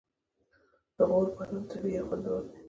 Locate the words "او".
1.99-2.07